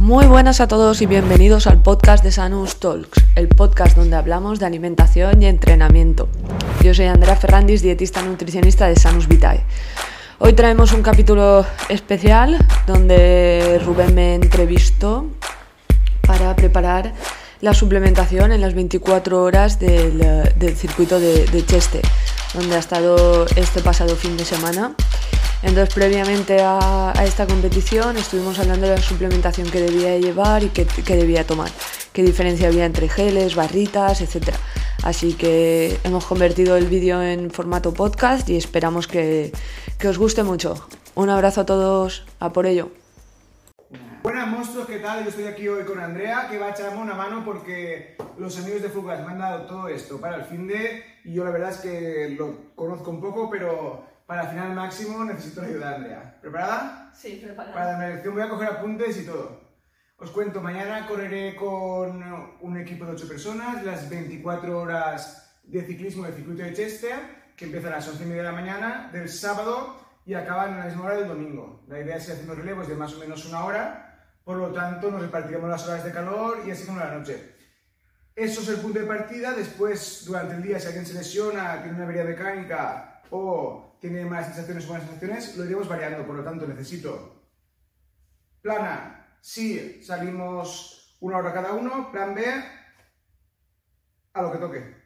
Muy 0.00 0.24
buenas 0.24 0.62
a 0.62 0.66
todos 0.66 1.02
y 1.02 1.06
bienvenidos 1.06 1.66
al 1.66 1.82
podcast 1.82 2.24
de 2.24 2.32
Sanus 2.32 2.76
Talks, 2.76 3.22
el 3.34 3.48
podcast 3.48 3.98
donde 3.98 4.16
hablamos 4.16 4.58
de 4.58 4.64
alimentación 4.64 5.42
y 5.42 5.46
entrenamiento. 5.46 6.26
Yo 6.82 6.94
soy 6.94 7.04
Andrea 7.04 7.36
Ferrandis, 7.36 7.82
dietista 7.82 8.22
nutricionista 8.22 8.88
de 8.88 8.96
Sanus 8.96 9.28
Vitae. 9.28 9.62
Hoy 10.38 10.54
traemos 10.54 10.94
un 10.94 11.02
capítulo 11.02 11.66
especial 11.90 12.66
donde 12.86 13.78
Rubén 13.84 14.14
me 14.14 14.36
entrevistó 14.36 15.26
para 16.26 16.56
preparar 16.56 17.12
la 17.60 17.74
suplementación 17.74 18.52
en 18.52 18.62
las 18.62 18.72
24 18.72 19.42
horas 19.42 19.78
del, 19.78 20.18
del 20.56 20.76
circuito 20.76 21.20
de, 21.20 21.44
de 21.44 21.66
Cheste, 21.66 22.00
donde 22.54 22.74
ha 22.74 22.78
estado 22.78 23.44
este 23.54 23.82
pasado 23.82 24.16
fin 24.16 24.38
de 24.38 24.46
semana. 24.46 24.94
Entonces, 25.62 25.94
previamente 25.94 26.62
a, 26.62 27.12
a, 27.12 27.24
esta 27.24 27.46
competición 27.46 28.16
estuvimos 28.16 28.58
hablando 28.58 28.86
de 28.86 28.96
la 28.96 29.02
suplementación 29.02 29.68
que 29.70 29.80
debía 29.80 30.16
llevar 30.18 30.62
y 30.62 30.70
que, 30.70 30.86
que, 30.86 31.16
debía 31.16 31.46
tomar, 31.46 31.70
qué 32.14 32.22
diferencia 32.22 32.68
había 32.68 32.86
entre 32.86 33.08
geles, 33.08 33.54
barritas, 33.54 34.22
etc. 34.22 34.54
Así 35.02 35.34
que 35.34 35.98
hemos 36.02 36.24
convertido 36.24 36.76
el 36.76 36.86
vídeo 36.86 37.22
en 37.22 37.50
formato 37.50 37.92
podcast 37.92 38.48
y 38.48 38.56
esperamos 38.56 39.06
que, 39.06 39.52
que 39.98 40.08
os 40.08 40.16
guste 40.16 40.42
mucho. 40.44 40.74
Un 41.14 41.28
abrazo 41.28 41.60
a 41.60 41.66
todos, 41.66 42.24
a 42.38 42.52
por 42.52 42.64
ello. 42.64 42.90
Buenas 44.22 44.48
monstruos, 44.48 44.86
¿qué 44.86 44.98
tal? 44.98 45.24
Yo 45.24 45.30
estoy 45.30 45.44
aquí 45.44 45.68
hoy 45.68 45.84
con 45.84 45.98
Andrea, 45.98 46.46
que 46.50 46.58
va 46.58 46.68
a 46.68 46.70
echarme 46.70 47.02
una 47.02 47.14
mano 47.14 47.42
porque 47.44 48.16
los 48.38 48.58
amigos 48.58 48.82
de 48.82 48.88
Fugas 48.88 49.24
me 49.24 49.32
han 49.32 49.38
dado 49.38 49.66
todo 49.66 49.88
esto 49.88 50.20
para 50.20 50.36
el 50.36 50.44
fin 50.44 50.66
de 50.66 51.04
y 51.24 51.34
yo 51.34 51.44
la 51.44 51.50
verdad 51.50 51.70
es 51.70 51.78
que 51.78 52.34
lo 52.38 52.74
conozco 52.74 53.10
un 53.10 53.20
poco, 53.20 53.50
pero 53.50 54.09
para 54.30 54.42
el 54.42 54.48
final 54.50 54.74
máximo 54.74 55.24
necesito 55.24 55.60
la 55.60 55.66
ayuda 55.66 55.88
de 55.88 55.94
Andrea. 55.96 56.38
¿Preparada? 56.40 57.10
Sí, 57.12 57.40
preparada. 57.42 57.74
Para 57.74 57.98
la 57.98 58.10
elección 58.10 58.34
voy 58.34 58.44
a 58.44 58.48
coger 58.48 58.68
apuntes 58.68 59.18
y 59.18 59.26
todo. 59.26 59.60
Os 60.18 60.30
cuento, 60.30 60.60
mañana 60.60 61.04
correré 61.08 61.56
con 61.56 62.22
un 62.60 62.76
equipo 62.76 63.04
de 63.06 63.10
8 63.10 63.26
personas, 63.26 63.84
las 63.84 64.08
24 64.08 64.80
horas 64.80 65.58
de 65.64 65.82
ciclismo 65.84 66.26
del 66.26 66.34
circuito 66.34 66.62
de 66.62 66.72
Chester, 66.74 67.18
que 67.56 67.64
empiezan 67.64 67.92
a 67.92 67.96
las 67.96 68.06
11 68.06 68.22
y 68.22 68.26
media 68.28 68.42
de 68.42 68.48
la 68.50 68.54
mañana 68.54 69.10
del 69.12 69.28
sábado 69.28 69.96
y 70.24 70.34
acaban 70.34 70.74
a 70.74 70.78
la 70.78 70.84
misma 70.84 71.06
hora 71.06 71.16
del 71.16 71.26
domingo. 71.26 71.82
La 71.88 71.98
idea 71.98 72.14
es 72.14 72.28
ir 72.28 72.34
haciendo 72.34 72.54
relevos 72.54 72.86
de 72.86 72.94
más 72.94 73.12
o 73.14 73.18
menos 73.18 73.44
una 73.46 73.64
hora, 73.64 74.28
por 74.44 74.58
lo 74.58 74.70
tanto 74.70 75.10
nos 75.10 75.22
repartiremos 75.22 75.68
las 75.68 75.88
horas 75.88 76.04
de 76.04 76.12
calor 76.12 76.58
y 76.64 76.70
así 76.70 76.86
como 76.86 77.00
la 77.00 77.18
noche. 77.18 77.56
Eso 78.36 78.60
es 78.60 78.68
el 78.68 78.76
punto 78.76 79.00
de 79.00 79.06
partida, 79.06 79.54
después 79.54 80.22
durante 80.24 80.54
el 80.54 80.62
día 80.62 80.78
si 80.78 80.86
alguien 80.86 81.04
se 81.04 81.14
lesiona, 81.14 81.82
tiene 81.82 81.96
una 81.96 82.04
avería 82.04 82.22
mecánica 82.22 83.22
o 83.32 83.89
tiene 84.00 84.24
malas 84.24 84.46
sensaciones 84.46 84.84
o 84.84 84.88
buenas 84.88 85.08
sensaciones, 85.08 85.56
lo 85.56 85.64
iremos 85.64 85.88
variando, 85.88 86.26
por 86.26 86.36
lo 86.36 86.44
tanto 86.44 86.66
necesito 86.66 87.40
plan 88.62 88.84
A, 88.84 89.38
si 89.40 90.02
salimos 90.02 91.16
una 91.20 91.38
hora 91.38 91.52
cada 91.52 91.72
uno, 91.72 92.10
plan 92.10 92.34
B, 92.34 92.44
a 94.32 94.42
lo 94.42 94.52
que 94.52 94.58
toque. 94.58 94.96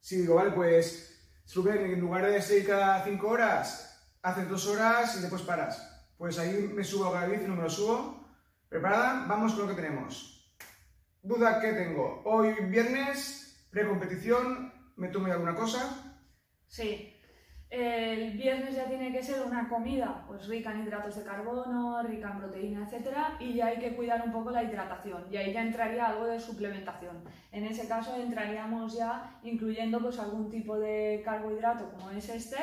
Si 0.00 0.16
digo, 0.18 0.34
vale, 0.36 0.50
pues 0.50 1.28
Rubén, 1.54 1.86
en 1.86 2.00
lugar 2.00 2.26
de 2.26 2.42
seguir 2.42 2.66
cada 2.68 3.02
5 3.04 3.28
horas, 3.28 4.16
haces 4.22 4.48
2 4.48 4.66
horas 4.68 5.16
y 5.16 5.20
después 5.20 5.42
paras. 5.42 5.90
Pues 6.16 6.38
ahí 6.38 6.70
me 6.74 6.84
subo 6.84 7.06
a 7.06 7.12
cada 7.12 7.26
bici, 7.26 7.44
no 7.46 7.56
me 7.56 7.62
lo 7.62 7.70
subo. 7.70 8.24
¿Preparada? 8.68 9.26
Vamos 9.26 9.52
con 9.52 9.62
lo 9.62 9.68
que 9.68 9.80
tenemos. 9.80 10.52
Duda 11.22 11.60
que 11.60 11.72
tengo. 11.72 12.22
Hoy 12.24 12.54
viernes, 12.66 13.66
precompetición, 13.70 14.72
¿me 14.96 15.08
tomo 15.08 15.26
alguna 15.26 15.54
cosa? 15.54 16.18
Sí, 16.66 17.16
el 17.74 18.30
viernes 18.32 18.76
ya 18.76 18.84
tiene 18.84 19.10
que 19.10 19.22
ser 19.22 19.42
una 19.44 19.68
comida 19.68 20.24
pues 20.28 20.46
rica 20.46 20.70
en 20.72 20.82
hidratos 20.82 21.16
de 21.16 21.24
carbono, 21.24 22.02
rica 22.02 22.30
en 22.30 22.38
proteína, 22.38 22.84
etcétera, 22.84 23.36
y 23.40 23.54
ya 23.54 23.66
hay 23.66 23.78
que 23.78 23.96
cuidar 23.96 24.22
un 24.24 24.32
poco 24.32 24.50
la 24.50 24.62
hidratación 24.62 25.24
y 25.30 25.36
ahí 25.36 25.52
ya 25.52 25.62
entraría 25.62 26.06
algo 26.06 26.26
de 26.26 26.38
suplementación. 26.38 27.24
En 27.50 27.64
ese 27.64 27.88
caso 27.88 28.14
entraríamos 28.16 28.96
ya 28.96 29.38
incluyendo 29.42 30.00
pues 30.00 30.18
algún 30.18 30.50
tipo 30.50 30.78
de 30.78 31.22
carbohidrato 31.24 31.90
como 31.90 32.10
es 32.10 32.28
este, 32.28 32.58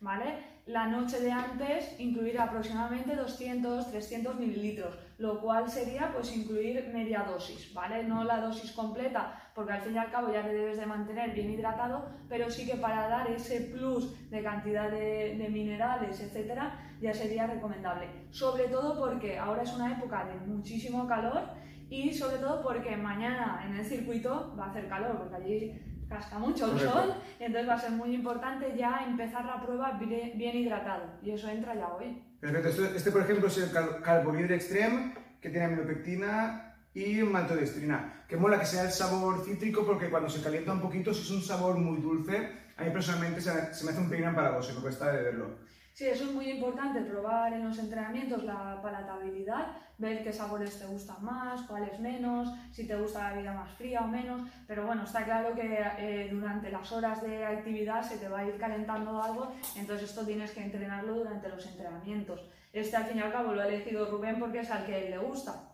¿vale? 0.00 0.52
La 0.66 0.86
noche 0.86 1.18
de 1.20 1.32
antes 1.32 1.98
incluir 1.98 2.40
aproximadamente 2.40 3.16
200-300 3.16 4.36
mililitros, 4.36 4.96
lo 5.22 5.40
cual 5.40 5.70
sería 5.70 6.12
pues 6.12 6.36
incluir 6.36 6.90
media 6.92 7.22
dosis, 7.22 7.72
¿vale? 7.72 8.02
No 8.02 8.24
la 8.24 8.40
dosis 8.40 8.72
completa, 8.72 9.40
porque 9.54 9.72
al 9.72 9.80
fin 9.80 9.94
y 9.94 9.98
al 9.98 10.10
cabo 10.10 10.32
ya 10.32 10.42
te 10.42 10.52
debes 10.52 10.78
de 10.78 10.84
mantener 10.84 11.30
bien 11.30 11.48
hidratado, 11.48 12.06
pero 12.28 12.50
sí 12.50 12.66
que 12.66 12.74
para 12.74 13.06
dar 13.08 13.30
ese 13.30 13.60
plus 13.72 14.28
de 14.30 14.42
cantidad 14.42 14.90
de, 14.90 15.36
de 15.38 15.48
minerales, 15.48 16.20
etcétera, 16.20 16.76
ya 17.00 17.14
sería 17.14 17.46
recomendable. 17.46 18.08
Sobre 18.32 18.64
todo 18.64 18.98
porque 18.98 19.38
ahora 19.38 19.62
es 19.62 19.72
una 19.72 19.92
época 19.92 20.24
de 20.24 20.34
muchísimo 20.44 21.06
calor 21.06 21.42
y 21.88 22.12
sobre 22.12 22.38
todo 22.38 22.60
porque 22.60 22.96
mañana 22.96 23.62
en 23.64 23.76
el 23.76 23.84
circuito 23.84 24.52
va 24.58 24.64
a 24.66 24.70
hacer 24.70 24.88
calor, 24.88 25.18
porque 25.18 25.36
allí 25.36 25.82
casca 26.12 26.38
mucho 26.38 26.70
el 26.70 26.78
sol, 26.78 27.14
y 27.40 27.44
entonces 27.44 27.68
va 27.68 27.74
a 27.74 27.80
ser 27.80 27.90
muy 27.92 28.14
importante 28.14 28.74
ya 28.76 29.04
empezar 29.06 29.44
la 29.44 29.60
prueba 29.62 29.92
bien, 29.92 30.36
bien 30.36 30.56
hidratado, 30.56 31.04
y 31.22 31.30
eso 31.30 31.48
entra 31.48 31.74
ya 31.74 31.88
hoy. 31.88 32.22
Perfecto, 32.40 32.68
este, 32.68 32.96
este 32.96 33.10
por 33.10 33.22
ejemplo 33.22 33.48
es 33.48 33.58
el 33.58 33.72
cal 33.72 34.52
extreme, 34.52 35.14
que 35.40 35.50
tiene 35.50 35.66
aminopectina 35.66 36.76
y 36.94 37.22
maltodextrina, 37.22 38.24
que 38.28 38.36
mola 38.36 38.60
que 38.60 38.66
sea 38.66 38.84
el 38.84 38.90
sabor 38.90 39.44
cítrico 39.44 39.84
porque 39.86 40.10
cuando 40.10 40.28
se 40.28 40.42
calienta 40.42 40.72
un 40.72 40.80
poquito, 40.80 41.14
si 41.14 41.22
es 41.22 41.30
un 41.30 41.42
sabor 41.42 41.78
muy 41.78 42.00
dulce, 42.00 42.52
a 42.76 42.84
mí 42.84 42.90
personalmente 42.90 43.40
se 43.40 43.52
me, 43.52 43.74
se 43.74 43.84
me 43.84 43.90
hace 43.90 44.00
un 44.00 44.10
pelín 44.10 44.26
empalagoso 44.26 44.74
me 44.74 44.82
cuesta 44.82 45.10
beberlo. 45.10 45.56
Sí, 45.94 46.06
eso 46.06 46.24
es 46.24 46.32
muy 46.32 46.50
importante, 46.50 47.02
probar 47.02 47.52
en 47.52 47.68
los 47.68 47.78
entrenamientos 47.78 48.44
la 48.44 48.80
palatabilidad, 48.82 49.76
ver 50.02 50.22
qué 50.24 50.32
sabores 50.32 50.78
te 50.78 50.84
gustan 50.86 51.24
más, 51.24 51.62
cuáles 51.62 51.98
menos, 52.00 52.48
si 52.72 52.86
te 52.86 52.96
gusta 52.96 53.30
la 53.30 53.40
vida 53.40 53.54
más 53.54 53.72
fría 53.76 54.00
o 54.00 54.08
menos, 54.08 54.50
pero 54.66 54.84
bueno, 54.84 55.04
está 55.04 55.24
claro 55.24 55.54
que 55.54 55.78
eh, 55.98 56.28
durante 56.30 56.70
las 56.70 56.90
horas 56.90 57.22
de 57.22 57.46
actividad 57.46 58.02
se 58.02 58.18
te 58.18 58.28
va 58.28 58.40
a 58.40 58.44
ir 58.46 58.58
calentando 58.58 59.22
algo, 59.22 59.54
entonces 59.76 60.10
esto 60.10 60.26
tienes 60.26 60.50
que 60.50 60.62
entrenarlo 60.62 61.14
durante 61.14 61.48
los 61.48 61.64
entrenamientos. 61.66 62.40
Este 62.72 62.96
al 62.96 63.04
fin 63.04 63.18
y 63.18 63.20
al 63.20 63.32
cabo 63.32 63.52
lo 63.52 63.62
ha 63.62 63.68
elegido 63.68 64.10
Rubén 64.10 64.40
porque 64.40 64.60
es 64.60 64.70
al 64.70 64.84
que 64.84 65.08
le 65.08 65.18
gusta. 65.18 65.72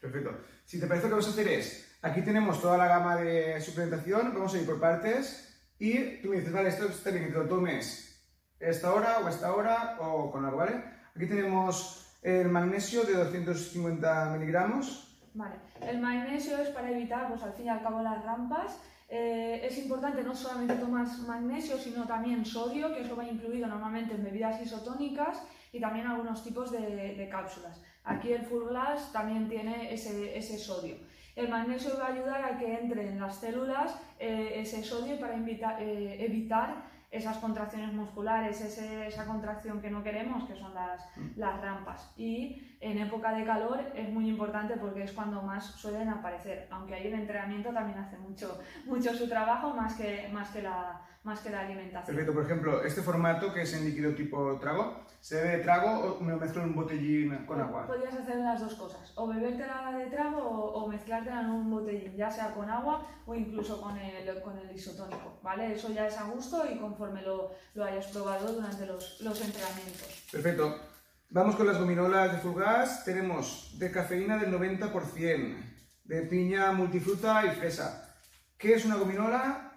Perfecto. 0.00 0.38
Si 0.64 0.80
te 0.80 0.86
parece 0.86 1.04
lo 1.04 1.10
que 1.10 1.14
vamos 1.20 1.28
a 1.28 1.30
hacer 1.30 1.48
es, 1.48 1.98
aquí 2.02 2.22
tenemos 2.22 2.60
toda 2.60 2.76
la 2.76 2.88
gama 2.88 3.16
de 3.16 3.60
suplementación, 3.60 4.34
vamos 4.34 4.54
a 4.54 4.58
ir 4.58 4.66
por 4.66 4.80
partes 4.80 5.56
y 5.78 6.20
tú 6.20 6.30
me 6.30 6.36
dices, 6.36 6.52
vale, 6.52 6.70
esto 6.70 6.86
está 6.86 7.10
bien 7.10 7.26
que 7.26 7.32
te 7.32 7.38
lo 7.38 7.46
tomes 7.46 8.02
esta 8.58 8.92
hora 8.92 9.20
o 9.20 9.28
esta 9.28 9.54
hora 9.54 9.98
o 10.00 10.32
con 10.32 10.44
algo, 10.44 10.56
¿vale? 10.56 10.82
Aquí 11.14 11.26
tenemos 11.26 12.05
el 12.26 12.48
magnesio 12.48 13.04
de 13.04 13.14
250 13.14 14.36
miligramos. 14.36 15.16
Vale, 15.34 15.54
el 15.80 16.00
magnesio 16.00 16.58
es 16.58 16.70
para 16.70 16.90
evitar, 16.90 17.28
pues 17.28 17.40
al 17.42 17.52
fin 17.52 17.66
y 17.66 17.68
al 17.68 17.82
cabo, 17.82 18.02
las 18.02 18.24
rampas. 18.24 18.80
Eh, 19.08 19.60
es 19.62 19.78
importante 19.78 20.24
no 20.24 20.34
solamente 20.34 20.74
tomar 20.74 21.06
magnesio, 21.24 21.78
sino 21.78 22.04
también 22.04 22.44
sodio, 22.44 22.92
que 22.92 23.02
eso 23.02 23.14
va 23.14 23.24
incluido 23.24 23.68
normalmente 23.68 24.16
en 24.16 24.24
bebidas 24.24 24.60
isotónicas 24.60 25.40
y 25.72 25.78
también 25.78 26.08
algunos 26.08 26.42
tipos 26.42 26.72
de, 26.72 27.28
cápsulas. 27.30 27.80
Aquí 28.02 28.32
el 28.32 28.42
Full 28.42 28.70
Glass 28.70 29.12
también 29.12 29.48
tiene 29.48 29.94
ese, 29.94 30.58
sodio. 30.58 30.96
El 31.36 31.48
magnesio 31.48 31.96
va 31.96 32.06
a 32.06 32.12
ayudar 32.12 32.44
a 32.44 32.58
que 32.58 32.74
entre 32.76 33.08
en 33.08 33.20
las 33.20 33.36
células 33.36 33.96
eh, 34.18 34.54
ese 34.56 34.82
sodio 34.82 35.20
para 35.20 35.36
eh, 35.36 36.16
evitar 36.24 36.95
esas 37.16 37.38
contracciones 37.38 37.92
musculares, 37.92 38.60
ese, 38.60 39.06
esa 39.06 39.26
contracción 39.26 39.80
que 39.80 39.90
no 39.90 40.02
queremos, 40.02 40.44
que 40.44 40.56
son 40.56 40.74
las, 40.74 41.00
Mm. 41.16 41.38
las 41.38 41.60
rampas. 41.60 42.12
Y 42.16 42.76
en 42.80 42.98
época 42.98 43.32
de 43.32 43.44
calor 43.44 43.80
es 43.94 44.08
muy 44.10 44.28
importante 44.28 44.76
porque 44.76 45.02
es 45.04 45.12
cuando 45.12 45.42
más 45.42 45.64
suelen 45.64 46.08
aparecer, 46.08 46.68
aunque 46.70 46.94
ahí 46.94 47.06
el 47.06 47.14
entrenamiento 47.14 47.72
también 47.72 47.98
hace 47.98 48.18
mucho, 48.18 48.58
mucho 48.84 49.14
su 49.14 49.28
trabajo 49.28 49.74
más 49.74 49.94
que, 49.94 50.28
más 50.32 50.50
que, 50.50 50.62
la, 50.62 51.00
más 51.26 51.40
que 51.40 51.50
la 51.50 51.60
alimentación. 51.60 52.06
Perfecto, 52.06 52.32
por 52.32 52.44
ejemplo, 52.44 52.84
este 52.84 53.02
formato 53.02 53.52
que 53.52 53.62
es 53.62 53.74
en 53.74 53.84
líquido 53.84 54.14
tipo 54.14 54.58
trago, 54.60 55.04
¿se 55.20 55.34
bebe 55.36 55.56
de 55.58 55.64
trago 55.64 56.14
o 56.14 56.20
me 56.20 56.30
lo 56.32 56.38
mezclo 56.38 56.62
en 56.62 56.68
un 56.68 56.76
botellín 56.76 57.44
con 57.46 57.60
agua? 57.60 57.86
Podrías 57.86 58.14
hacer 58.14 58.36
las 58.36 58.60
dos 58.60 58.76
cosas, 58.76 59.12
o 59.16 59.26
bebértela 59.26 59.92
de 59.98 60.06
trago 60.06 60.38
o, 60.38 60.84
o 60.84 60.88
mezclártela 60.88 61.40
en 61.40 61.50
un 61.50 61.68
botellín, 61.68 62.16
ya 62.16 62.30
sea 62.30 62.54
con 62.54 62.70
agua 62.70 63.06
o 63.26 63.34
incluso 63.34 63.82
con 63.82 63.98
el, 63.98 64.40
con 64.40 64.56
el 64.56 64.74
isotónico, 64.74 65.40
¿vale? 65.42 65.74
Eso 65.74 65.92
ya 65.92 66.06
es 66.06 66.16
a 66.16 66.24
gusto 66.24 66.64
y 66.72 66.78
conforme 66.78 67.22
lo, 67.22 67.50
lo 67.74 67.84
hayas 67.84 68.06
probado 68.06 68.52
durante 68.52 68.86
los, 68.86 69.20
los 69.20 69.44
entrenamientos. 69.44 70.28
Perfecto. 70.30 70.78
Vamos 71.28 71.56
con 71.56 71.66
las 71.66 71.78
gominolas 71.78 72.32
de 72.32 72.38
full 72.38 72.60
gas. 72.60 73.04
Tenemos 73.04 73.76
de 73.80 73.90
cafeína 73.90 74.38
del 74.38 74.54
90%, 74.54 75.56
de 76.04 76.22
piña, 76.22 76.70
multifruta 76.70 77.44
y 77.46 77.50
fresa. 77.50 78.14
¿Qué 78.56 78.74
es 78.74 78.84
una 78.84 78.94
gominola 78.94 79.75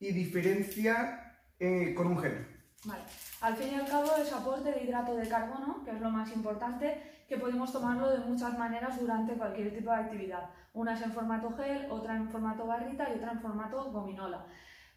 y 0.00 0.12
diferencia 0.12 1.36
eh, 1.58 1.94
con 1.94 2.08
un 2.08 2.18
gel? 2.18 2.46
Vale. 2.84 3.02
Al 3.42 3.56
fin 3.56 3.68
y 3.72 3.74
al 3.74 3.86
cabo 3.86 4.16
es 4.16 4.32
aporte 4.32 4.72
de 4.72 4.82
hidrato 4.82 5.14
de 5.14 5.28
carbono, 5.28 5.84
que 5.84 5.90
es 5.90 6.00
lo 6.00 6.10
más 6.10 6.32
importante, 6.32 7.24
que 7.28 7.36
podemos 7.36 7.70
tomarlo 7.70 8.10
de 8.10 8.18
muchas 8.18 8.58
maneras 8.58 8.98
durante 8.98 9.34
cualquier 9.34 9.72
tipo 9.72 9.90
de 9.90 9.96
actividad. 9.96 10.50
Una 10.72 10.94
es 10.94 11.02
en 11.02 11.12
formato 11.12 11.52
gel, 11.56 11.86
otra 11.90 12.16
en 12.16 12.28
formato 12.28 12.66
barrita 12.66 13.08
y 13.10 13.18
otra 13.18 13.32
en 13.32 13.40
formato 13.40 13.92
gominola. 13.92 14.46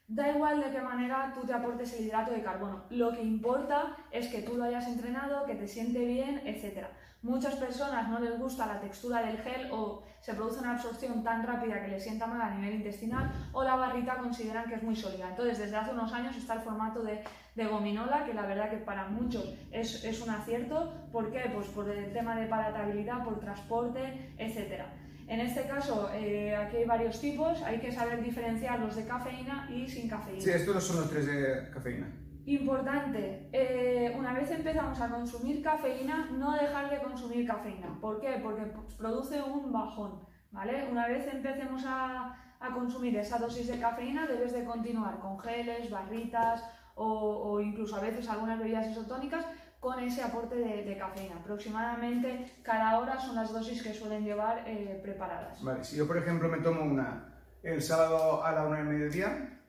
Da 0.08 0.30
igual 0.30 0.62
de 0.62 0.72
qué 0.72 0.82
manera 0.82 1.32
tú 1.34 1.46
te 1.46 1.54
aportes 1.54 1.94
el 1.94 2.06
hidrato 2.06 2.32
de 2.32 2.44
carbono. 2.44 2.84
Lo 2.90 3.14
que 3.14 3.24
importa 3.24 3.96
es 4.12 4.28
que 4.28 4.42
tú 4.42 4.58
lo 4.58 4.66
hayas 4.66 4.88
entrenado, 4.88 5.46
que 5.46 5.56
te 5.56 5.68
siente 5.68 6.00
bien, 6.06 6.42
etc. 6.46 6.88
Muchas 7.22 7.56
personas 7.56 8.10
no 8.10 8.20
les 8.20 8.38
gusta 8.38 8.66
la 8.66 8.82
textura 8.82 9.22
del 9.22 9.38
gel 9.38 9.70
o 9.72 10.04
se 10.20 10.34
produce 10.34 10.60
una 10.60 10.72
absorción 10.72 11.24
tan 11.24 11.48
rápida 11.48 11.82
que 11.82 11.88
les 11.88 12.04
sienta 12.04 12.28
mal 12.28 12.42
a 12.42 12.54
nivel 12.54 12.76
intestinal 12.76 13.32
o 13.54 13.64
la 13.64 13.78
barrita 13.78 14.18
consideran 14.18 14.66
que 14.66 14.76
es 14.76 14.84
muy 14.84 14.96
sólida. 14.96 15.30
Entonces, 15.30 15.58
desde 15.58 15.78
hace 15.78 15.92
unos 15.92 16.12
años 16.12 16.36
está 16.36 16.56
el 16.56 16.60
formato 16.60 17.02
de, 17.02 17.24
gominola, 17.66 18.26
que 18.26 18.34
la 18.34 18.46
verdad 18.46 18.70
que 18.70 18.78
para 18.78 19.08
muchos 19.08 19.58
es, 19.72 20.04
es 20.04 20.22
un 20.22 20.32
acierto. 20.32 20.94
¿Por 21.14 21.32
qué? 21.32 21.50
Pues 21.54 21.68
por 21.68 21.90
el 21.90 22.12
tema 22.12 22.36
de 22.36 22.48
palatabilidad, 22.48 23.24
por 23.24 23.40
transporte, 23.40 24.34
etc. 24.38 24.84
En 25.28 25.40
este 25.40 25.66
caso, 25.68 26.10
eh, 26.14 26.56
aquí 26.56 26.78
hay 26.78 26.86
varios 26.86 27.20
tipos, 27.20 27.62
hay 27.64 27.80
que 27.80 27.92
saber 27.92 28.22
diferenciar 28.22 28.80
los 28.80 28.96
de 28.96 29.06
cafeína 29.06 29.68
y 29.70 29.88
sin 29.88 30.10
cafeína. 30.10 30.42
Sí, 30.42 30.50
estos 30.50 30.84
son 30.84 30.98
los 30.98 31.10
tres 31.10 31.26
de 31.26 31.70
cafeína. 31.72 32.08
Importante, 32.46 33.50
eh, 33.54 34.14
una 34.18 34.34
vez 34.34 34.52
empezamos 34.52 35.00
a 35.00 35.10
consumir 35.10 35.64
cafeína, 35.64 36.30
no 36.32 36.52
dejar 36.52 36.90
de 36.90 37.02
consumir 37.02 37.48
cafeína. 37.48 37.98
¿Por 38.02 38.20
qué? 38.20 38.40
Porque 38.44 38.64
produce 38.98 39.42
un 39.42 39.72
bajón, 39.72 40.20
¿vale? 40.52 40.86
Una 40.92 41.08
vez 41.08 41.26
empecemos 41.28 41.84
a, 41.86 42.40
consumir 42.74 43.18
esa 43.18 43.40
dosis 43.40 43.68
de 43.68 43.78
cafeína, 43.78 44.26
debes 44.26 44.54
de 44.54 44.64
continuar 44.64 45.20
con 45.20 45.38
geles, 45.38 45.90
barritas 45.90 46.64
o, 46.96 47.06
o 47.06 47.60
incluso 47.60 47.98
a 47.98 48.00
veces 48.00 48.30
algunas 48.30 48.58
bebidas 48.58 48.90
isotónicas 48.90 49.46
con 49.84 50.00
ese 50.00 50.24
aporte 50.24 50.56
de, 50.56 50.98
cafeína. 50.98 51.36
Aproximadamente 51.36 52.54
cada 52.64 52.98
hora 52.98 53.20
son 53.20 53.36
las 53.36 53.52
dosis 53.52 53.84
que 53.84 53.94
suelen 53.94 54.24
llevar 54.24 54.64
eh, 54.66 54.98
preparadas. 55.04 55.62
Vale, 55.62 55.84
si 55.84 55.98
yo 55.98 56.08
por 56.08 56.18
ejemplo 56.18 56.48
me 56.48 56.60
tomo 56.60 56.84
una 56.84 57.36
el 57.62 57.82
sábado 57.82 58.46
a 58.46 58.54
la 58.54 58.66
una 58.66 58.78
del 58.78 58.88
mediodía 58.88 59.60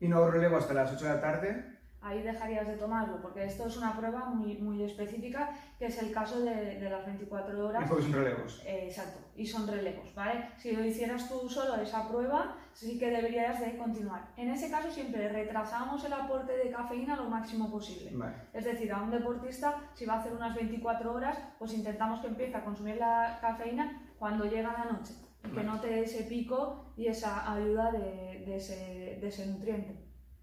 y 0.00 0.06
no 0.06 0.30
relevo 0.30 0.58
hasta 0.58 0.74
las 0.74 0.92
8 0.92 1.02
de 1.02 1.14
la 1.14 1.20
tarde, 1.22 1.77
ahí 2.00 2.22
dejarías 2.22 2.66
de 2.66 2.76
tomarlo, 2.76 3.20
porque 3.20 3.44
esto 3.44 3.66
es 3.66 3.76
una 3.76 3.96
prueba 3.96 4.26
muy, 4.26 4.56
muy 4.58 4.82
específica, 4.82 5.50
que 5.78 5.86
es 5.86 6.02
el 6.02 6.12
caso 6.12 6.40
de, 6.40 6.78
de 6.78 6.90
las 6.90 7.04
24 7.04 7.66
horas. 7.66 7.84
Y 7.84 7.88
porque 7.88 8.02
son 8.04 8.12
relevos. 8.12 8.62
Eh, 8.64 8.84
exacto, 8.86 9.18
y 9.36 9.46
son 9.46 9.66
relevos, 9.66 10.14
¿vale? 10.14 10.50
Si 10.56 10.72
lo 10.72 10.84
hicieras 10.84 11.28
tú 11.28 11.48
solo 11.48 11.80
esa 11.80 12.08
prueba, 12.08 12.56
sí 12.72 12.98
que 12.98 13.10
deberías 13.10 13.60
de 13.60 13.76
continuar. 13.76 14.28
En 14.36 14.50
ese 14.50 14.70
caso 14.70 14.90
siempre 14.90 15.28
retrasamos 15.28 16.04
el 16.04 16.12
aporte 16.12 16.56
de 16.56 16.70
cafeína 16.70 17.16
lo 17.16 17.24
máximo 17.24 17.70
posible. 17.70 18.12
Es 18.52 18.64
decir, 18.64 18.92
a 18.92 19.02
un 19.02 19.10
deportista, 19.10 19.90
si 19.94 20.06
va 20.06 20.14
a 20.14 20.20
hacer 20.20 20.32
unas 20.32 20.54
24 20.54 21.12
horas, 21.12 21.38
pues 21.58 21.74
intentamos 21.74 22.20
que 22.20 22.28
empiece 22.28 22.56
a 22.56 22.64
consumir 22.64 22.96
la 22.96 23.38
cafeína 23.40 24.12
cuando 24.18 24.44
llega 24.44 24.72
la 24.72 24.92
noche, 24.92 25.14
que 25.42 25.62
note 25.62 26.02
ese 26.02 26.24
pico 26.24 26.92
y 26.96 27.06
esa 27.06 27.52
ayuda 27.52 27.90
de, 27.92 28.44
de, 28.46 28.56
ese, 28.56 29.18
de 29.20 29.28
ese 29.28 29.46
nutriente. 29.46 29.94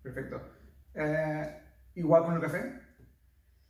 Perfecto. 0.02 0.42
Eh, 0.96 1.62
¿Igual 1.96 2.24
con 2.24 2.36
el 2.36 2.42
café? 2.42 2.86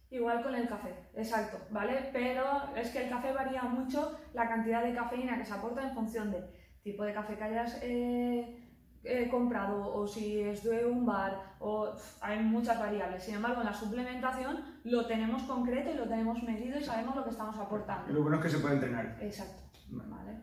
Igual 0.10 0.44
con 0.44 0.56
el 0.56 0.68
café, 0.68 0.94
exacto, 1.16 1.58
¿vale? 1.72 2.10
Pero 2.14 2.44
es 2.76 2.90
que 2.92 3.04
el 3.04 3.10
café 3.10 3.34
varía 3.34 3.64
mucho 3.64 4.18
la 4.34 4.48
cantidad 4.48 4.84
de 4.84 4.94
cafeína 4.94 5.38
que 5.38 5.46
se 5.46 5.54
aporta 5.54 5.84
en 5.84 5.94
función 5.94 6.32
del 6.32 6.46
tipo 6.84 7.04
de 7.04 7.14
café 7.14 7.36
que 7.36 7.44
hayas 7.44 7.80
eh, 7.82 8.66
eh, 9.04 9.28
comprado 9.30 9.94
o 9.94 10.08
si 10.08 10.40
es 10.42 10.64
de 10.64 10.86
un 10.86 11.06
bar, 11.06 11.56
o 11.60 11.96
hay 12.22 12.40
muchas 12.40 12.80
variables. 12.80 13.24
Sin 13.24 13.36
embargo, 13.36 13.62
en 13.62 13.68
la 13.68 13.74
suplementación 13.74 14.80
lo 14.84 15.06
tenemos 15.06 15.44
concreto 15.44 15.92
y 15.92 15.96
lo 15.96 16.08
tenemos 16.08 16.42
medido 16.44 16.80
y 16.80 16.84
sabemos 16.84 17.16
lo 17.16 17.24
que 17.24 17.32
estamos 17.32 17.58
aportando. 17.58 18.10
Y 18.10 18.14
lo 18.14 18.22
bueno 18.22 18.38
es 18.38 18.44
que 18.44 18.50
se 18.50 18.60
puede 18.60 18.76
entrenar. 18.76 19.18
Exacto, 19.20 19.62
¿vale? 19.90 20.40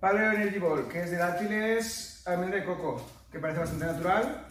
Paleo 0.00 0.32
Energy 0.32 0.58
Ball, 0.58 0.88
que 0.88 1.04
es 1.04 1.10
de 1.10 1.16
dátiles, 1.16 2.22
almendra 2.26 2.58
y 2.58 2.64
coco, 2.64 3.00
que 3.30 3.38
parece 3.38 3.60
bastante 3.60 3.86
natural. 3.86 4.46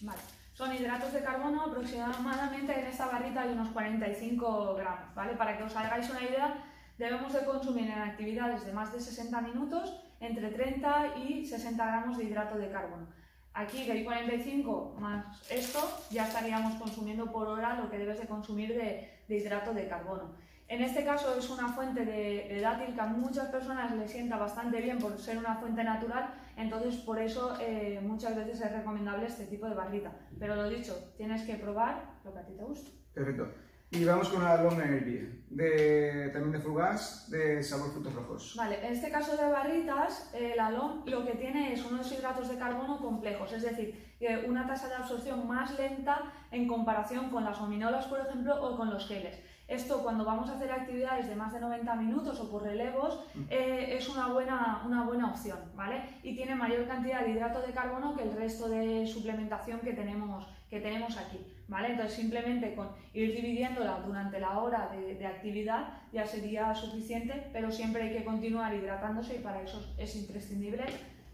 Vale. 0.00 0.37
Son 0.58 0.74
hidratos 0.74 1.12
de 1.12 1.22
carbono, 1.22 1.62
aproximadamente 1.62 2.80
en 2.80 2.86
esta 2.86 3.06
barrita 3.06 3.42
hay 3.42 3.52
unos 3.52 3.68
45 3.68 4.74
gramos, 4.74 5.14
¿vale? 5.14 5.34
Para 5.34 5.56
que 5.56 5.62
os 5.62 5.76
hagáis 5.76 6.10
una 6.10 6.24
idea, 6.24 6.52
debemos 6.98 7.32
de 7.32 7.44
consumir 7.44 7.88
en 7.88 8.00
actividades 8.00 8.66
de 8.66 8.72
más 8.72 8.92
de 8.92 8.98
60 8.98 9.40
minutos 9.42 9.94
entre 10.18 10.50
30 10.50 11.14
y 11.18 11.46
60 11.46 11.86
gramos 11.86 12.18
de 12.18 12.24
hidrato 12.24 12.58
de 12.58 12.72
carbono. 12.72 13.06
Aquí 13.54 13.84
que 13.84 13.92
hay 13.92 14.02
45 14.02 14.96
más 14.98 15.48
esto, 15.48 15.78
ya 16.10 16.26
estaríamos 16.26 16.74
consumiendo 16.74 17.30
por 17.30 17.46
hora 17.46 17.78
lo 17.78 17.88
que 17.88 17.98
debes 17.98 18.18
de 18.18 18.26
consumir 18.26 18.74
de, 18.74 19.08
de 19.28 19.36
hidrato 19.36 19.72
de 19.72 19.86
carbono. 19.86 20.34
En 20.68 20.82
este 20.82 21.02
caso 21.02 21.34
es 21.38 21.48
una 21.48 21.68
fuente 21.68 22.04
de, 22.04 22.60
dátil 22.60 22.94
que 22.94 23.00
a 23.00 23.06
muchas 23.06 23.48
personas 23.48 23.90
les 23.96 24.10
sienta 24.10 24.36
bastante 24.36 24.82
bien 24.82 24.98
por 24.98 25.18
ser 25.18 25.38
una 25.38 25.54
fuente 25.54 25.82
natural, 25.82 26.34
entonces 26.58 26.96
por 26.96 27.18
eso 27.20 27.56
eh, 27.60 28.00
muchas 28.02 28.36
veces 28.36 28.60
es 28.60 28.72
recomendable 28.72 29.26
este 29.26 29.46
tipo 29.46 29.66
de 29.66 29.74
barrita. 29.74 30.12
Pero 30.38 30.56
lo 30.56 30.68
dicho, 30.68 31.12
tienes 31.16 31.42
que 31.42 31.54
probar 31.54 32.18
lo 32.24 32.32
que 32.32 32.38
a 32.40 32.44
ti 32.44 32.52
te 32.56 32.64
gusta. 32.64 32.90
Perfecto. 33.14 33.48
Y 33.90 34.04
vamos 34.04 34.28
con 34.28 34.42
una 34.42 34.62
Long 34.62 34.78
Energy, 34.78 35.44
de, 35.48 36.28
también 36.30 36.52
de 36.52 36.58
Fugas, 36.58 37.30
de 37.30 37.62
sabor 37.62 37.90
frutos 37.90 38.12
rojos. 38.12 38.54
Vale, 38.54 38.86
en 38.86 38.92
este 38.92 39.10
caso 39.10 39.34
de 39.34 39.50
barritas, 39.50 40.30
eh, 40.34 40.52
la 40.54 40.70
Long 40.70 41.08
lo 41.08 41.24
que 41.24 41.32
tiene 41.32 41.72
es 41.72 41.82
unos 41.86 42.12
hidratos 42.12 42.50
de 42.50 42.58
carbono 42.58 42.98
complejos, 42.98 43.50
es 43.54 43.62
decir, 43.62 44.16
una 44.46 44.66
tasa 44.66 44.88
de 44.88 44.96
absorción 44.96 45.46
más 45.46 45.78
lenta 45.78 46.32
en 46.50 46.66
comparación 46.68 47.30
con 47.30 47.44
las 47.44 47.58
ominolas, 47.60 48.06
por 48.06 48.20
ejemplo, 48.20 48.62
o 48.62 48.76
con 48.76 48.90
los 48.90 49.06
geles. 49.08 49.38
Esto 49.68 50.02
cuando 50.02 50.24
vamos 50.24 50.48
a 50.48 50.54
hacer 50.54 50.72
actividades 50.72 51.28
de 51.28 51.36
más 51.36 51.52
de 51.52 51.60
90 51.60 51.94
minutos 51.96 52.40
o 52.40 52.50
por 52.50 52.62
relevos 52.62 53.20
mm. 53.34 53.42
eh, 53.50 53.96
es 53.98 54.08
una 54.08 54.28
buena, 54.28 54.82
una 54.86 55.04
buena 55.04 55.30
opción, 55.30 55.58
¿vale? 55.76 56.00
Y 56.22 56.34
tiene 56.34 56.54
mayor 56.54 56.88
cantidad 56.88 57.20
de 57.20 57.32
hidrato 57.32 57.60
de 57.60 57.74
carbono 57.74 58.16
que 58.16 58.22
el 58.22 58.32
resto 58.32 58.70
de 58.70 59.06
suplementación 59.06 59.80
que 59.80 59.92
tenemos, 59.92 60.46
que 60.70 60.80
tenemos 60.80 61.18
aquí, 61.18 61.38
¿vale? 61.68 61.90
Entonces 61.90 62.14
simplemente 62.14 62.74
con 62.74 62.88
ir 63.12 63.34
dividiéndola 63.34 64.00
durante 64.06 64.40
la 64.40 64.58
hora 64.58 64.88
de, 64.88 65.16
de 65.16 65.26
actividad 65.26 66.00
ya 66.14 66.26
sería 66.26 66.74
suficiente, 66.74 67.50
pero 67.52 67.70
siempre 67.70 68.04
hay 68.04 68.16
que 68.16 68.24
continuar 68.24 68.74
hidratándose 68.74 69.36
y 69.36 69.40
para 69.40 69.60
eso 69.60 69.94
es 69.98 70.16
imprescindible 70.16 70.84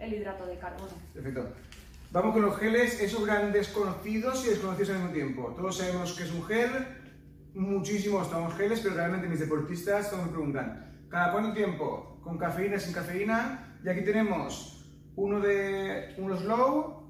el 0.00 0.12
hidrato 0.12 0.44
de 0.44 0.58
carbono. 0.58 0.92
Perfecto. 1.12 1.52
Vamos 2.10 2.32
con 2.32 2.42
los 2.42 2.56
geles, 2.58 3.00
esos 3.00 3.26
grandes 3.26 3.69
conocidos 3.69 4.44
y 4.46 4.50
desconocidos 4.50 4.90
al 4.90 4.96
mismo 4.98 5.12
tiempo. 5.12 5.54
Todos 5.56 5.78
sabemos 5.78 6.12
que 6.12 6.22
es 6.22 6.30
un 6.30 6.44
gel, 6.44 6.70
muchísimos 7.54 8.28
geles, 8.56 8.80
pero 8.80 8.94
realmente 8.94 9.28
mis 9.28 9.40
deportistas 9.40 10.12
me 10.16 10.30
preguntan, 10.30 11.06
¿cada 11.08 11.32
cuánto 11.32 11.52
tiempo? 11.52 12.20
¿Con 12.22 12.38
cafeína, 12.38 12.78
sin 12.78 12.92
cafeína? 12.92 13.78
Y 13.84 13.88
aquí 13.88 14.02
tenemos 14.04 14.84
uno 15.16 15.40
de 15.40 16.14
unos 16.18 16.42
low 16.44 17.04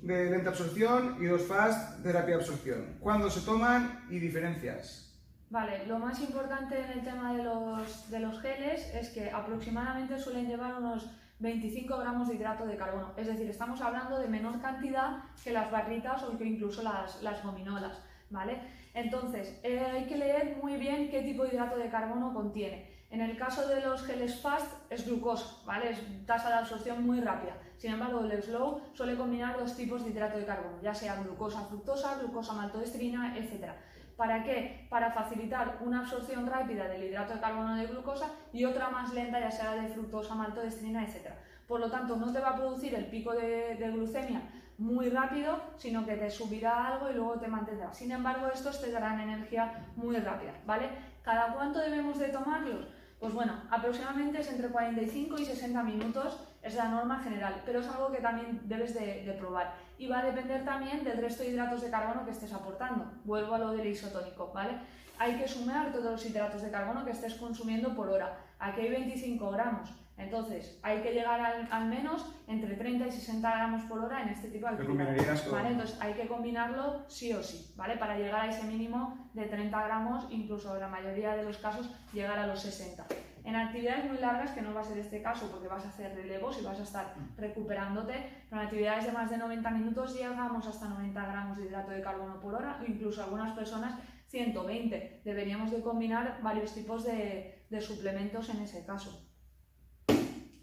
de 0.00 0.30
lenta 0.30 0.50
absorción 0.50 1.18
y 1.20 1.26
dos 1.26 1.42
fast 1.42 1.98
de 2.00 2.12
rápida 2.12 2.36
absorción. 2.36 2.96
¿Cuándo 3.00 3.30
se 3.30 3.40
toman 3.42 4.06
y 4.10 4.18
diferencias? 4.18 5.08
Vale, 5.50 5.86
lo 5.86 5.98
más 5.98 6.18
importante 6.20 6.80
en 6.80 6.90
el 6.90 7.04
tema 7.04 7.34
de 7.34 7.44
los, 7.44 8.10
de 8.10 8.20
los 8.20 8.40
geles 8.40 8.90
es 8.94 9.10
que 9.10 9.30
aproximadamente 9.30 10.18
suelen 10.18 10.48
llevar 10.48 10.74
unos 10.78 11.10
25 11.40 11.98
gramos 11.98 12.28
de 12.28 12.36
hidrato 12.36 12.64
de 12.64 12.76
carbono. 12.76 13.12
Es 13.16 13.26
decir, 13.26 13.48
estamos 13.50 13.80
hablando 13.82 14.18
de 14.18 14.28
menor 14.28 14.60
cantidad 14.62 15.24
que 15.44 15.52
las 15.52 15.70
barritas 15.70 16.22
o 16.22 16.32
incluso 16.42 16.82
las, 16.82 17.22
las 17.22 17.42
gominolas. 17.44 17.98
¿vale? 18.32 18.58
Entonces, 18.94 19.58
eh, 19.62 19.80
hay 19.80 20.04
que 20.04 20.16
leer 20.16 20.58
muy 20.62 20.76
bien 20.76 21.10
qué 21.10 21.22
tipo 21.22 21.44
de 21.44 21.54
hidrato 21.54 21.76
de 21.76 21.88
carbono 21.88 22.34
contiene. 22.34 22.92
En 23.10 23.20
el 23.20 23.36
caso 23.36 23.68
de 23.68 23.82
los 23.82 24.02
geles 24.04 24.40
fast 24.40 24.72
es 24.90 25.06
glucosa, 25.06 25.56
¿vale? 25.66 25.90
Es 25.90 26.26
tasa 26.26 26.48
de 26.48 26.54
absorción 26.54 27.04
muy 27.04 27.20
rápida. 27.20 27.58
Sin 27.76 27.92
embargo, 27.92 28.20
el 28.20 28.42
slow 28.42 28.80
suele 28.94 29.16
combinar 29.16 29.58
dos 29.58 29.76
tipos 29.76 30.02
de 30.02 30.10
hidrato 30.10 30.38
de 30.38 30.46
carbono, 30.46 30.80
ya 30.82 30.94
sea 30.94 31.22
glucosa 31.22 31.60
fructosa, 31.66 32.16
glucosa 32.18 32.54
maltodestrina, 32.54 33.36
etc. 33.36 33.72
¿Para 34.16 34.42
qué? 34.44 34.86
Para 34.88 35.12
facilitar 35.12 35.78
una 35.80 36.00
absorción 36.00 36.46
rápida 36.46 36.88
del 36.88 37.04
hidrato 37.04 37.34
de 37.34 37.40
carbono 37.40 37.76
de 37.76 37.86
glucosa 37.86 38.30
y 38.52 38.64
otra 38.64 38.88
más 38.88 39.12
lenta, 39.12 39.40
ya 39.40 39.50
sea 39.50 39.72
de 39.72 39.88
fructosa, 39.88 40.34
maltodestrina, 40.34 41.04
etc. 41.04 41.32
Por 41.72 41.80
lo 41.80 41.90
tanto, 41.90 42.16
no 42.16 42.30
te 42.30 42.38
va 42.38 42.50
a 42.50 42.56
producir 42.56 42.94
el 42.94 43.06
pico 43.06 43.32
de, 43.32 43.74
glucemia 43.94 44.42
muy 44.76 45.08
rápido, 45.08 45.58
sino 45.78 46.04
que 46.04 46.16
te 46.16 46.30
subirá 46.30 46.88
algo 46.88 47.10
y 47.10 47.14
luego 47.14 47.40
te 47.40 47.48
mantendrá. 47.48 47.94
Sin 47.94 48.12
embargo, 48.12 48.48
estos 48.52 48.78
te 48.78 48.90
darán 48.90 49.18
energía 49.20 49.86
muy 49.96 50.16
rápida, 50.16 50.52
¿vale? 50.66 50.90
¿Cada 51.22 51.54
cuánto 51.54 51.78
debemos 51.78 52.18
de 52.18 52.28
tomarlos? 52.28 52.88
Pues 53.18 53.32
bueno, 53.32 53.54
aproximadamente 53.70 54.42
es 54.42 54.52
entre 54.52 54.68
45 54.68 55.38
y 55.38 55.46
60 55.46 55.82
minutos, 55.82 56.46
es 56.60 56.74
la 56.74 56.88
norma 56.88 57.20
general, 57.20 57.62
pero 57.64 57.80
es 57.80 57.88
algo 57.88 58.12
que 58.12 58.20
también 58.20 58.60
debes 58.64 58.92
de, 58.92 59.34
probar. 59.40 59.72
Y 59.96 60.08
va 60.08 60.18
a 60.18 60.26
depender 60.26 60.66
también 60.66 61.02
del 61.02 61.22
resto 61.22 61.42
de 61.42 61.52
hidratos 61.52 61.80
de 61.80 61.90
carbono 61.90 62.26
que 62.26 62.32
estés 62.32 62.52
aportando. 62.52 63.10
Vuelvo 63.24 63.54
a 63.54 63.58
lo 63.58 63.70
del 63.70 63.86
isotónico, 63.86 64.52
¿vale? 64.52 64.76
Hay 65.18 65.38
que 65.38 65.48
sumar 65.48 65.90
todos 65.90 66.12
los 66.12 66.26
hidratos 66.26 66.60
de 66.60 66.70
carbono 66.70 67.02
que 67.02 67.12
estés 67.12 67.32
consumiendo 67.36 67.94
por 67.94 68.10
hora. 68.10 68.36
Aquí 68.58 68.82
hay 68.82 68.90
25 68.90 69.50
gramos. 69.52 70.01
Entonces, 70.16 70.78
hay 70.82 71.00
que 71.00 71.12
llegar 71.12 71.40
al, 71.70 71.88
menos 71.88 72.34
entre 72.46 72.74
30 72.74 73.06
y 73.06 73.12
60 73.12 73.50
gramos 73.50 73.82
por 73.84 73.98
hora 74.00 74.22
en 74.22 74.28
este 74.28 74.48
tipo 74.48 74.66
de 74.66 74.74
actividades. 74.74 75.50
¿vale? 75.50 75.68
Entonces, 75.70 75.98
hay 76.00 76.14
que 76.14 76.28
combinarlo 76.28 77.04
sí 77.08 77.32
o 77.32 77.42
sí, 77.42 77.72
¿vale? 77.76 77.96
Para 77.96 78.18
llegar 78.18 78.42
a 78.42 78.48
ese 78.48 78.64
mínimo 78.64 79.30
de 79.32 79.44
30 79.46 79.84
gramos, 79.84 80.26
incluso 80.30 80.74
en 80.74 80.80
la 80.80 80.88
mayoría 80.88 81.34
de 81.34 81.44
los 81.44 81.58
casos 81.58 81.90
llegar 82.12 82.38
a 82.38 82.46
los 82.46 82.60
60. 82.60 83.06
En 83.44 83.56
actividades 83.56 84.04
muy 84.04 84.18
largas, 84.18 84.52
que 84.52 84.62
no 84.62 84.72
va 84.72 84.82
a 84.82 84.84
ser 84.84 84.98
este 84.98 85.20
caso 85.20 85.50
porque 85.50 85.66
vas 85.66 85.84
a 85.84 85.88
hacer 85.88 86.14
relevos 86.14 86.60
y 86.60 86.64
vas 86.64 86.78
a 86.78 86.84
estar 86.84 87.14
recuperándote, 87.36 88.44
pero 88.48 88.60
en 88.60 88.66
actividades 88.66 89.06
de 89.06 89.12
más 89.12 89.30
de 89.30 89.38
90 89.38 89.70
minutos 89.70 90.14
llegamos 90.14 90.66
hasta 90.66 90.88
90 90.88 91.26
gramos 91.26 91.58
de 91.58 91.64
hidrato 91.64 91.90
de 91.90 92.02
carbono 92.02 92.38
por 92.38 92.54
hora, 92.54 92.80
incluso 92.86 93.22
algunas 93.22 93.56
personas 93.56 93.98
120. 94.28 95.22
Deberíamos 95.24 95.72
de 95.72 95.80
combinar 95.80 96.38
varios 96.42 96.72
tipos 96.72 97.04
de, 97.04 97.66
de 97.68 97.80
suplementos 97.80 98.48
en 98.50 98.60
ese 98.62 98.86
caso. 98.86 99.31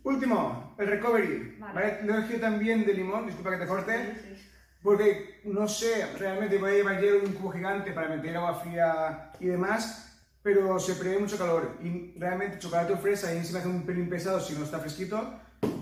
Último, 0.09 0.73
el 0.79 0.87
recovery. 0.87 1.55
Vale. 1.59 1.73
¿vale? 1.73 1.99
Lo 2.03 2.13
he 2.13 2.17
elegido 2.17 2.39
también 2.39 2.85
de 2.85 2.93
limón, 2.93 3.27
disculpa 3.27 3.51
que 3.51 3.57
te 3.57 3.67
corte, 3.67 3.93
Sí, 4.23 4.35
sí. 4.35 4.49
porque 4.81 5.39
no 5.43 5.67
sé, 5.67 6.05
realmente 6.17 6.57
voy 6.57 6.71
a 6.71 6.73
llevar 6.73 6.99
hielo 6.99 7.19
un 7.23 7.33
cubo 7.33 7.51
gigante 7.51 7.91
para 7.91 8.09
meter 8.09 8.35
agua 8.37 8.55
fría 8.55 9.31
y 9.39 9.45
demás, 9.47 10.19
pero 10.41 10.79
se 10.79 10.95
prevé 10.95 11.19
mucho 11.19 11.37
calor 11.37 11.77
y 11.83 12.17
realmente 12.17 12.57
chocolate 12.57 12.93
o 12.93 12.97
fresa 12.97 13.31
y 13.33 13.35
me 13.35 13.41
hace 13.59 13.67
un 13.67 13.85
pelín 13.85 14.09
pesado 14.09 14.39
si 14.39 14.55
no 14.55 14.63
está 14.65 14.79
fresquito. 14.79 15.31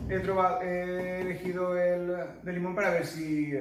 He, 0.09 0.15
he 0.65 1.21
elegido 1.21 1.77
el 1.77 2.17
de 2.43 2.53
limón 2.53 2.75
para 2.75 2.89
ver 2.91 3.05
si 3.05 3.53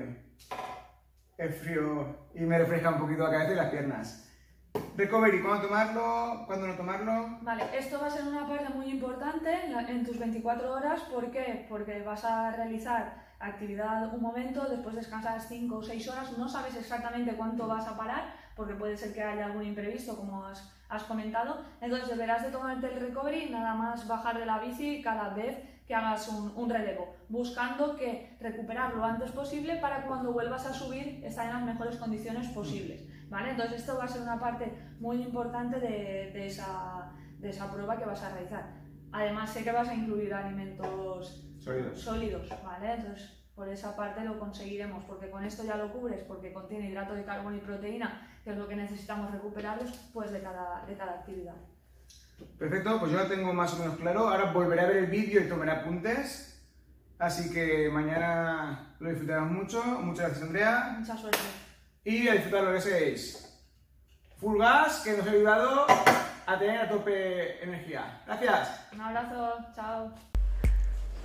es 1.38 1.54
frío 1.60 2.16
y 2.34 2.40
me 2.40 2.58
refresca 2.58 2.90
un 2.90 2.98
poquito 3.00 3.22
la 3.24 3.30
cabeza 3.30 3.52
y 3.52 3.56
las 3.56 3.70
piernas. 3.70 4.25
Recovery, 4.96 5.42
¿cuándo 5.42 5.66
tomarlo? 5.66 6.44
¿Cuándo 6.46 6.66
no 6.66 6.74
tomarlo? 6.74 7.38
Vale, 7.42 7.64
esto 7.76 8.00
va 8.00 8.06
a 8.06 8.10
ser 8.10 8.26
una 8.26 8.46
parte 8.46 8.68
muy 8.74 8.86
importante 8.86 9.50
en, 9.88 10.04
tus 10.04 10.18
24 10.18 10.72
horas. 10.72 11.00
¿Por 11.02 11.30
qué? 11.30 11.66
Porque 11.68 12.02
vas 12.02 12.24
a 12.24 12.52
realizar 12.52 13.26
actividad 13.38 14.14
un 14.14 14.22
momento, 14.22 14.64
después 14.68 14.94
descansas 14.94 15.46
5 15.48 15.76
o 15.76 15.82
6 15.82 16.08
horas, 16.08 16.38
no 16.38 16.48
sabes 16.48 16.74
exactamente 16.76 17.36
cuánto 17.36 17.66
vas 17.66 17.86
a 17.86 17.96
parar, 17.96 18.32
porque 18.54 18.74
puede 18.74 18.96
ser 18.96 19.12
que 19.12 19.22
haya 19.22 19.46
algún 19.46 19.64
imprevisto, 19.64 20.16
como 20.16 20.44
has, 20.44 20.72
has 20.88 21.02
comentado. 21.04 21.62
Entonces 21.80 22.08
deberás 22.08 22.42
de 22.42 22.50
tomarte 22.50 22.86
el 22.86 23.00
recovery, 23.00 23.50
nada 23.50 23.74
más 23.74 24.08
bajar 24.08 24.38
de 24.38 24.46
la 24.46 24.58
bici 24.58 25.02
cada 25.02 25.30
vez 25.30 25.58
que 25.86 25.94
hagas 25.94 26.28
un, 26.28 26.52
un 26.56 26.68
relevo, 26.68 27.14
buscando 27.28 27.96
que 27.96 28.36
recuperar 28.40 28.94
lo 28.94 29.04
antes 29.04 29.30
posible 29.30 29.76
para 29.76 30.06
cuando 30.06 30.32
vuelvas 30.32 30.66
a 30.66 30.74
subir 30.74 31.22
estar 31.24 31.46
en 31.46 31.52
las 31.52 31.62
mejores 31.62 31.96
condiciones 31.96 32.48
posibles. 32.48 33.02
¿Vale? 33.28 33.50
Entonces 33.50 33.80
esto 33.80 33.96
va 33.98 34.04
a 34.04 34.08
ser 34.08 34.22
una 34.22 34.38
parte 34.38 34.72
muy 35.00 35.22
importante 35.22 35.78
de, 35.80 36.30
de 36.32 36.46
esa, 36.46 37.12
de 37.38 37.50
esa 37.50 37.70
prueba 37.72 37.98
que 37.98 38.04
vas 38.04 38.22
a 38.22 38.30
realizar. 38.30 38.74
Además 39.12 39.50
sé 39.50 39.62
que 39.64 39.72
vas 39.72 39.88
a 39.88 39.94
incluir 39.94 40.32
alimentos 40.34 41.42
Sólidos. 41.58 42.00
sólidos, 42.00 42.48
¿vale? 42.64 42.94
Entonces, 42.94 43.32
por 43.54 43.68
esa 43.68 43.96
parte 43.96 44.22
lo 44.22 44.38
conseguiremos, 44.38 45.04
porque 45.04 45.30
con 45.30 45.42
esto 45.44 45.64
ya 45.64 45.76
lo 45.76 45.90
cubres, 45.92 46.22
porque 46.24 46.52
contiene 46.52 46.90
hidrato 46.90 47.14
de 47.14 47.24
carbono 47.24 47.56
y 47.56 47.60
proteína, 47.60 48.28
que 48.44 48.50
es 48.50 48.56
lo 48.58 48.68
que 48.68 48.76
necesitamos 48.76 49.30
recuperar 49.30 49.78
después 49.82 50.30
de 50.30 50.42
cada, 50.42 50.84
de 50.84 50.94
cada 50.96 51.12
actividad. 51.12 51.54
Perfecto, 52.58 53.00
pues 53.00 53.12
yo 53.12 53.18
lo 53.18 53.26
tengo 53.26 53.54
más 53.54 53.72
o 53.74 53.78
menos 53.78 53.96
claro. 53.96 54.28
Ahora 54.28 54.52
volveré 54.52 54.82
a 54.82 54.86
ver 54.86 54.96
el 54.98 55.06
vídeo 55.06 55.40
y 55.40 55.48
tomaré 55.48 55.70
apuntes. 55.72 56.52
Así 57.18 57.50
que 57.50 57.88
mañana 57.90 58.94
lo 59.00 59.08
disfrutaremos 59.08 59.50
mucho. 59.52 59.82
Muchas 60.02 60.26
gracias, 60.26 60.42
Andrea. 60.46 60.96
Mucha 60.98 61.16
suerte. 61.16 61.38
Y 62.06 62.28
a 62.28 62.34
disfrutar 62.34 62.62
lo 62.62 62.72
que 62.74 62.80
seis. 62.80 63.48
Full 64.40 64.60
gas, 64.60 65.00
que 65.00 65.16
nos 65.16 65.26
ha 65.26 65.30
ayudado 65.30 65.86
a 66.46 66.56
tener 66.56 66.78
a 66.82 66.88
tope 66.88 67.60
energía. 67.60 68.20
Gracias. 68.24 68.68
Un 68.92 69.00
abrazo, 69.00 69.56
chao. 69.74 70.12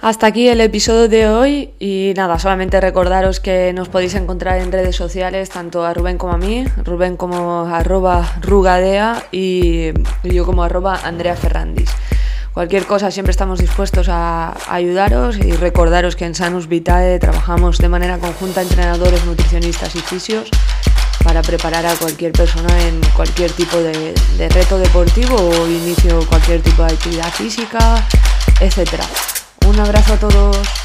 Hasta 0.02 0.26
aquí 0.26 0.48
el 0.48 0.60
episodio 0.60 1.08
de 1.08 1.30
hoy 1.30 1.76
y 1.78 2.14
nada, 2.16 2.40
solamente 2.40 2.82
recordaros 2.82 3.40
que 3.40 3.74
nos 3.74 3.90
podéis 3.90 4.16
encontrar 4.16 4.58
en 4.58 4.72
redes 4.72 4.96
sociales, 4.96 5.52
tanto 5.52 5.86
a 5.86 5.94
Rubén 5.94 6.18
como 6.18 6.34
a 6.34 6.40
mí, 6.40 6.66
Rubén 6.84 7.16
como 7.16 7.68
arroba 7.68 8.38
rugadea 8.42 9.22
y 9.32 9.92
yo 10.24 10.48
como 10.48 10.64
arroba 10.64 11.00
Andrea 11.04 11.36
Ferrandis. 11.36 11.92
Cualquier 12.53 12.86
cosa 12.86 13.12
siempre 13.12 13.31
estamos 13.31 13.60
dispuestos 13.60 14.10
a 14.10 14.53
ayudaros 14.67 15.38
y 15.38 15.53
recordaros 15.53 16.17
que 16.17 16.25
en 16.25 16.36
Sanus 16.36 16.67
Vitae 16.67 17.17
trabajamos 17.17 17.77
de 17.77 17.88
manera 17.88 18.17
conjunta 18.17 18.62
entrenadores, 18.62 19.24
nutricionistas 19.25 19.96
y 19.96 20.00
fisios 20.00 20.50
para 21.24 21.41
preparar 21.41 21.86
a 21.86 21.96
cualquier 21.96 22.34
persona 22.34 22.70
en 22.88 23.00
cualquier 23.15 23.51
tipo 23.51 23.77
de, 23.77 24.13
reto 24.50 24.77
deportivo 24.77 25.36
o 25.36 25.67
inicio 25.67 26.27
cualquier 26.27 26.62
tipo 26.62 26.84
de 26.84 26.93
actividad 26.93 27.31
física, 27.31 28.05
etcétera. 28.60 29.05
Un 29.67 29.79
abrazo 29.79 30.13
a 30.13 30.17
todos. 30.17 30.81